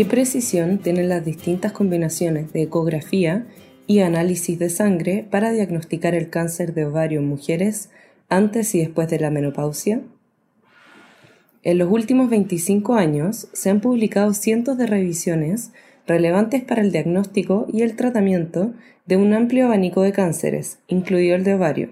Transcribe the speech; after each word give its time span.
¿Qué 0.00 0.06
precisión 0.06 0.78
tienen 0.78 1.10
las 1.10 1.26
distintas 1.26 1.72
combinaciones 1.72 2.54
de 2.54 2.62
ecografía 2.62 3.44
y 3.86 3.98
análisis 3.98 4.58
de 4.58 4.70
sangre 4.70 5.26
para 5.30 5.52
diagnosticar 5.52 6.14
el 6.14 6.30
cáncer 6.30 6.72
de 6.72 6.86
ovario 6.86 7.20
en 7.20 7.28
mujeres 7.28 7.90
antes 8.30 8.74
y 8.74 8.78
después 8.78 9.10
de 9.10 9.20
la 9.20 9.28
menopausia? 9.28 10.00
En 11.64 11.76
los 11.76 11.92
últimos 11.92 12.30
25 12.30 12.94
años 12.94 13.48
se 13.52 13.68
han 13.68 13.82
publicado 13.82 14.32
cientos 14.32 14.78
de 14.78 14.86
revisiones 14.86 15.72
relevantes 16.06 16.64
para 16.64 16.80
el 16.80 16.92
diagnóstico 16.92 17.66
y 17.70 17.82
el 17.82 17.94
tratamiento 17.94 18.72
de 19.04 19.18
un 19.18 19.34
amplio 19.34 19.66
abanico 19.66 20.00
de 20.00 20.12
cánceres, 20.12 20.78
incluido 20.88 21.36
el 21.36 21.44
de 21.44 21.52
ovario. 21.52 21.90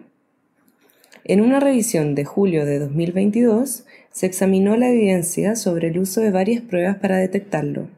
En 1.25 1.43
una 1.43 1.61
revisión 1.61 2.15
de 2.15 2.25
julio 2.25 2.65
de 2.65 2.79
2022 2.79 3.85
se 4.11 4.25
examinó 4.25 4.79
la 4.79 4.89
evidencia 4.89 5.57
sobre 5.57 5.89
el 5.89 5.99
uso 5.99 6.23
de 6.23 6.31
varias 6.31 6.63
pruebas 6.63 6.97
para 6.97 7.19
detectarlo. 7.19 7.98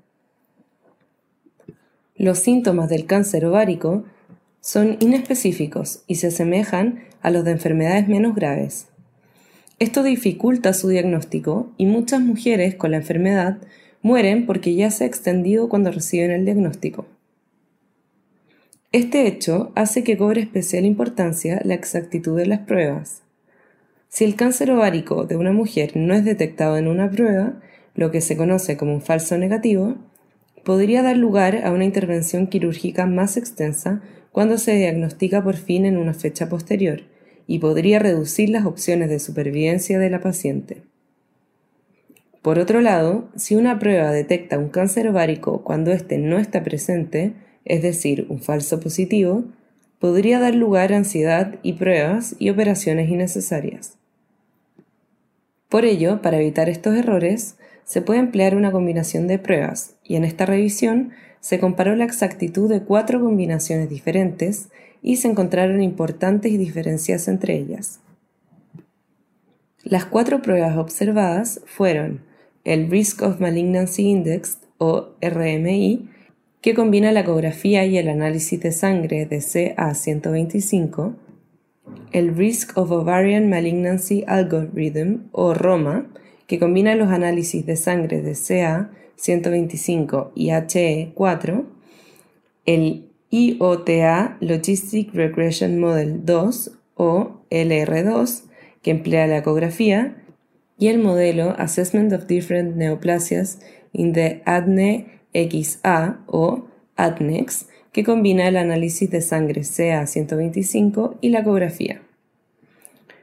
Los 2.20 2.40
síntomas 2.40 2.90
del 2.90 3.06
cáncer 3.06 3.46
ovárico 3.46 4.04
son 4.60 4.98
inespecíficos 5.00 6.02
y 6.06 6.16
se 6.16 6.26
asemejan 6.26 7.04
a 7.22 7.30
los 7.30 7.46
de 7.46 7.52
enfermedades 7.52 8.08
menos 8.08 8.34
graves. 8.34 8.88
Esto 9.78 10.02
dificulta 10.02 10.74
su 10.74 10.88
diagnóstico 10.88 11.72
y 11.78 11.86
muchas 11.86 12.20
mujeres 12.20 12.74
con 12.74 12.90
la 12.90 12.98
enfermedad 12.98 13.56
mueren 14.02 14.44
porque 14.44 14.74
ya 14.74 14.90
se 14.90 15.04
ha 15.04 15.06
extendido 15.06 15.70
cuando 15.70 15.92
reciben 15.92 16.30
el 16.30 16.44
diagnóstico. 16.44 17.06
Este 18.92 19.26
hecho 19.26 19.72
hace 19.74 20.04
que 20.04 20.18
cobre 20.18 20.42
especial 20.42 20.84
importancia 20.84 21.62
la 21.64 21.72
exactitud 21.72 22.36
de 22.36 22.44
las 22.44 22.60
pruebas. 22.60 23.22
Si 24.10 24.24
el 24.24 24.36
cáncer 24.36 24.70
ovárico 24.72 25.24
de 25.24 25.38
una 25.38 25.52
mujer 25.52 25.96
no 25.96 26.12
es 26.12 26.26
detectado 26.26 26.76
en 26.76 26.86
una 26.86 27.10
prueba, 27.10 27.62
lo 27.94 28.10
que 28.10 28.20
se 28.20 28.36
conoce 28.36 28.76
como 28.76 28.92
un 28.92 29.00
falso 29.00 29.38
negativo, 29.38 29.96
podría 30.64 31.02
dar 31.02 31.16
lugar 31.16 31.62
a 31.64 31.72
una 31.72 31.84
intervención 31.84 32.46
quirúrgica 32.46 33.06
más 33.06 33.36
extensa 33.36 34.02
cuando 34.32 34.58
se 34.58 34.74
diagnostica 34.74 35.42
por 35.42 35.56
fin 35.56 35.84
en 35.84 35.96
una 35.96 36.14
fecha 36.14 36.48
posterior, 36.48 37.02
y 37.46 37.58
podría 37.58 37.98
reducir 37.98 38.48
las 38.50 38.64
opciones 38.64 39.08
de 39.10 39.18
supervivencia 39.18 39.98
de 39.98 40.10
la 40.10 40.20
paciente. 40.20 40.82
Por 42.42 42.58
otro 42.58 42.80
lado, 42.80 43.28
si 43.36 43.56
una 43.56 43.78
prueba 43.78 44.12
detecta 44.12 44.58
un 44.58 44.68
cáncer 44.68 45.08
ovárico 45.08 45.62
cuando 45.62 45.92
éste 45.92 46.16
no 46.16 46.38
está 46.38 46.62
presente, 46.62 47.34
es 47.64 47.82
decir, 47.82 48.26
un 48.30 48.40
falso 48.40 48.80
positivo, 48.80 49.44
podría 49.98 50.40
dar 50.40 50.54
lugar 50.54 50.92
a 50.92 50.96
ansiedad 50.96 51.56
y 51.62 51.74
pruebas 51.74 52.36
y 52.38 52.48
operaciones 52.48 53.10
innecesarias. 53.10 53.99
Por 55.70 55.84
ello, 55.84 56.20
para 56.20 56.38
evitar 56.38 56.68
estos 56.68 56.96
errores, 56.96 57.56
se 57.84 58.02
puede 58.02 58.20
emplear 58.20 58.56
una 58.56 58.72
combinación 58.72 59.26
de 59.28 59.38
pruebas, 59.38 59.94
y 60.04 60.16
en 60.16 60.24
esta 60.24 60.44
revisión 60.44 61.12
se 61.40 61.58
comparó 61.58 61.96
la 61.96 62.04
exactitud 62.04 62.68
de 62.68 62.82
cuatro 62.82 63.20
combinaciones 63.20 63.88
diferentes 63.88 64.68
y 65.00 65.16
se 65.16 65.28
encontraron 65.28 65.82
importantes 65.82 66.58
diferencias 66.58 67.28
entre 67.28 67.56
ellas. 67.56 68.00
Las 69.82 70.04
cuatro 70.04 70.42
pruebas 70.42 70.76
observadas 70.76 71.62
fueron 71.64 72.20
el 72.64 72.90
Risk 72.90 73.22
of 73.22 73.40
Malignancy 73.40 74.02
Index 74.02 74.58
o 74.76 75.10
RMI, 75.22 76.10
que 76.60 76.74
combina 76.74 77.12
la 77.12 77.20
ecografía 77.20 77.86
y 77.86 77.96
el 77.96 78.08
análisis 78.08 78.60
de 78.60 78.72
sangre 78.72 79.24
de 79.24 79.38
CA125, 79.38 81.14
el 82.12 82.36
Risk 82.36 82.76
of 82.76 82.90
Ovarian 82.90 83.48
Malignancy 83.48 84.24
Algorithm 84.26 85.28
o 85.32 85.54
ROMA, 85.54 86.06
que 86.46 86.58
combina 86.58 86.94
los 86.94 87.10
análisis 87.10 87.64
de 87.64 87.76
sangre 87.76 88.22
de 88.22 88.32
CA125 88.32 90.32
y 90.34 90.48
HE4, 90.48 91.64
el 92.66 93.08
IOTA 93.30 94.36
Logistic 94.40 95.14
Regression 95.14 95.78
Model 95.78 96.24
2 96.24 96.72
o 96.96 97.42
LR2, 97.50 98.44
que 98.82 98.90
emplea 98.90 99.26
la 99.26 99.38
ecografía, 99.38 100.16
y 100.78 100.88
el 100.88 100.98
modelo 100.98 101.54
Assessment 101.58 102.12
of 102.12 102.26
Different 102.26 102.76
Neoplasias 102.76 103.60
in 103.92 104.14
the 104.14 104.42
ADNE 104.46 105.20
XA 105.32 106.24
o 106.26 106.66
ADNEX, 106.96 107.68
que 107.92 108.04
combina 108.04 108.46
el 108.48 108.56
análisis 108.56 109.10
de 109.10 109.20
sangre 109.20 109.62
CA125 109.62 111.16
y 111.20 111.30
la 111.30 111.40
ecografía. 111.40 112.02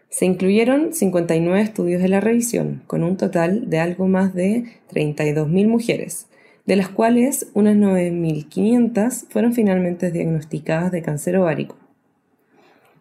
Se 0.09 0.25
incluyeron 0.25 0.93
59 0.93 1.61
estudios 1.61 2.01
de 2.01 2.09
la 2.09 2.21
revisión, 2.21 2.81
con 2.87 3.03
un 3.03 3.17
total 3.17 3.69
de 3.69 3.79
algo 3.79 4.07
más 4.07 4.33
de 4.33 4.65
32.000 4.91 5.67
mujeres, 5.67 6.27
de 6.65 6.75
las 6.75 6.89
cuales 6.89 7.47
unas 7.53 7.75
9.500 7.77 9.27
fueron 9.29 9.53
finalmente 9.53 10.11
diagnosticadas 10.11 10.91
de 10.91 11.01
cáncer 11.01 11.37
ovárico. 11.37 11.77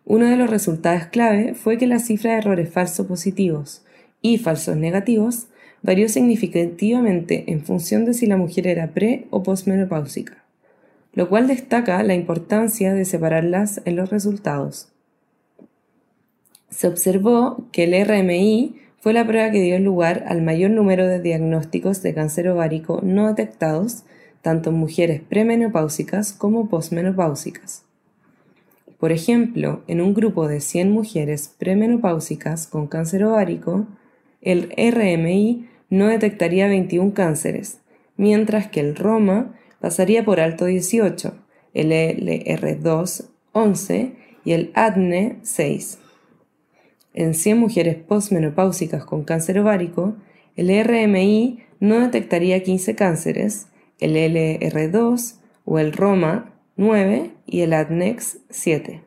Uno 0.05 0.27
de 0.27 0.37
los 0.37 0.49
resultados 0.49 1.07
clave 1.07 1.55
fue 1.55 1.79
que 1.79 1.89
la 1.89 1.99
cifra 1.99 2.33
de 2.33 2.39
errores 2.39 2.71
falsos 2.71 3.07
positivos 3.07 3.85
y 4.23 4.39
falsos 4.39 4.77
negativos 4.77 5.49
varió 5.83 6.09
significativamente 6.09 7.45
en 7.49 7.65
función 7.65 8.05
de 8.05 8.15
si 8.15 8.27
la 8.27 8.37
mujer 8.37 8.69
era 8.69 8.93
pre 8.93 9.27
o 9.31 9.43
postmenopáusica, 9.43 10.45
lo 11.17 11.29
cual 11.31 11.49
destaca 11.49 12.01
la 12.05 12.15
importancia 12.15 12.93
de 12.95 13.07
separarlas 13.07 13.81
en 13.87 13.97
los 13.97 14.11
resultados. 14.11 14.93
Se 16.69 16.87
observó 16.87 17.67
que 17.73 17.85
el 17.85 18.07
RMI 18.07 18.77
fue 19.01 19.15
la 19.15 19.27
prueba 19.27 19.51
que 19.51 19.63
dio 19.63 19.79
lugar 19.79 20.25
al 20.29 20.43
mayor 20.43 20.73
número 20.73 21.07
de 21.07 21.21
diagnósticos 21.21 22.03
de 22.03 22.13
cáncer 22.13 22.49
ovárico 22.49 23.01
no 23.03 23.29
detectados, 23.29 24.05
tanto 24.43 24.69
en 24.71 24.77
mujeres 24.77 25.23
premenopáusicas 25.23 26.35
como 26.35 26.69
posmenopáusicas. 26.69 27.85
Por 28.99 29.11
ejemplo, 29.11 29.83
en 29.87 30.03
un 30.03 30.13
grupo 30.13 30.49
de 30.49 30.61
100 30.61 30.91
mujeres 30.91 31.55
premenopáusicas 31.59 32.67
con 32.67 32.89
cáncer 32.89 33.25
ovárico, 33.25 33.87
el 34.43 34.71
RMI 34.77 35.67
no 35.89 36.09
detectaría 36.09 36.69
21 36.69 37.15
cánceres, 37.15 37.79
mientras 38.19 38.67
que 38.69 38.81
el 38.81 38.97
ROMA 38.97 39.55
pasaría 39.87 40.25
por 40.25 40.41
alto 40.41 40.65
18, 40.65 41.33
el 41.73 41.93
LR2 41.93 43.27
11 43.53 44.17
y 44.45 44.51
el 44.51 44.73
ADNE 44.75 45.37
6. 45.43 45.99
En 47.15 47.35
100 47.35 47.57
mujeres 47.57 47.95
postmenopáusicas 47.95 49.05
con 49.05 49.23
cáncer 49.23 49.61
ovárico, 49.61 50.17
el 50.57 50.71
RMI 50.85 51.61
no 51.79 52.01
detectaría 52.01 52.65
15 52.65 52.97
cánceres, 52.97 53.69
el 54.01 54.17
LR2 54.17 55.37
o 55.65 55.79
el 55.79 55.93
ROMA 55.93 56.53
9 56.75 57.31
y 57.47 57.61
el 57.61 57.73
ADNEX 57.73 58.39
7. 58.51 59.05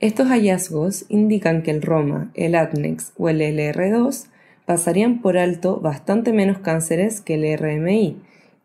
Estos 0.00 0.28
hallazgos 0.28 1.06
indican 1.08 1.62
que 1.62 1.70
el 1.70 1.80
ROMA, 1.80 2.30
el 2.34 2.56
ADNEX 2.56 3.14
o 3.16 3.30
el 3.30 3.40
LR2 3.40 4.26
pasarían 4.66 5.22
por 5.22 5.38
alto 5.38 5.80
bastante 5.80 6.34
menos 6.34 6.58
cánceres 6.58 7.22
que 7.22 7.36
el 7.36 7.58
RMI, 7.58 8.20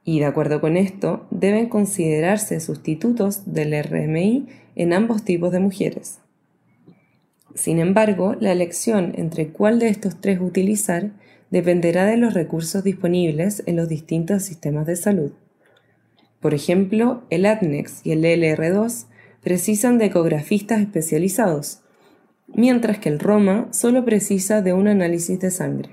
y 0.09 0.17
de 0.17 0.25
acuerdo 0.25 0.59
con 0.59 0.75
esto, 0.75 1.27
deben 1.29 1.69
considerarse 1.69 2.59
sustitutos 2.61 3.43
del 3.45 3.79
RMI 3.79 4.47
en 4.75 4.91
ambos 4.91 5.23
tipos 5.23 5.51
de 5.51 5.59
mujeres. 5.59 6.17
Sin 7.53 7.77
embargo, 7.77 8.35
la 8.39 8.51
elección 8.51 9.13
entre 9.17 9.49
cuál 9.49 9.77
de 9.77 9.89
estos 9.89 10.19
tres 10.19 10.39
utilizar 10.41 11.11
dependerá 11.51 12.07
de 12.07 12.17
los 12.17 12.33
recursos 12.33 12.83
disponibles 12.83 13.61
en 13.67 13.75
los 13.75 13.87
distintos 13.87 14.41
sistemas 14.41 14.87
de 14.87 14.95
salud. 14.95 15.31
Por 16.39 16.55
ejemplo, 16.55 17.21
el 17.29 17.45
ADNEX 17.45 18.01
y 18.03 18.11
el 18.11 18.23
LR2 18.23 19.05
precisan 19.43 19.99
de 19.99 20.05
ecografistas 20.05 20.81
especializados, 20.81 21.81
mientras 22.47 22.97
que 22.97 23.09
el 23.09 23.19
ROMA 23.19 23.67
solo 23.71 24.05
precisa 24.05 24.63
de 24.63 24.73
un 24.73 24.87
análisis 24.87 25.39
de 25.39 25.51
sangre. 25.51 25.91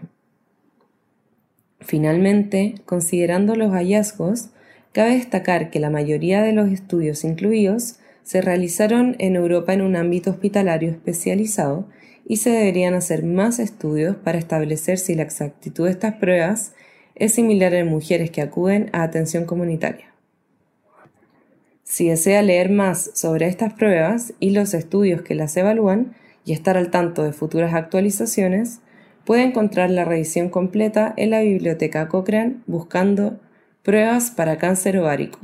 Finalmente, 1.81 2.77
considerando 2.85 3.55
los 3.55 3.73
hallazgos, 3.73 4.51
cabe 4.93 5.15
destacar 5.15 5.71
que 5.71 5.81
la 5.81 5.91
mayoría 5.91 6.43
de 6.43 6.53
los 6.53 6.71
estudios 6.71 7.25
incluidos 7.25 7.99
se 8.23 8.41
realizaron 8.41 9.15
en 9.19 9.37
Europa 9.37 9.73
en 9.73 9.83
un 9.83 9.95
ámbito 9.95 10.31
hospitalario 10.31 10.91
especializado 10.91 11.87
y 12.27 12.39
se 12.39 12.51
deberían 12.51 12.95
hacer 12.95 13.25
más 13.25 13.59
estudios 13.59 14.17
para 14.17 14.39
establecer 14.39 14.99
si 14.99 15.15
la 15.15 15.23
exactitud 15.23 15.85
de 15.85 15.93
estas 15.93 16.15
pruebas 16.15 16.73
es 17.15 17.35
similar 17.35 17.73
en 17.75 17.89
mujeres 17.89 18.31
que 18.31 18.43
acuden 18.43 18.91
a 18.93 19.03
atención 19.03 19.45
comunitaria. 19.45 20.13
Si 21.85 22.09
desea 22.09 22.43
leer 22.43 22.71
más 22.71 23.13
sobre 23.15 23.47
estas 23.47 23.73
pruebas 23.75 24.35
y 24.41 24.51
los 24.51 24.75
estudios 24.75 25.23
que 25.23 25.37
las 25.37 25.57
evalúan 25.57 26.17
y 26.45 26.53
estar 26.53 26.77
al 26.77 26.91
tanto 26.91 27.23
de 27.23 27.33
futuras 27.33 27.75
actualizaciones, 27.75 28.81
puede 29.27 29.43
encontrar 29.43 29.91
la 29.91 30.05
revisión 30.07 30.49
completa 30.49 31.13
en 31.19 31.31
la 31.31 31.41
biblioteca 31.41 32.09
Cochrane 32.09 32.61
buscando 32.67 33.39
pruebas 33.83 34.31
para 34.31 34.57
cáncer 34.57 34.97
ovárico. 34.97 35.41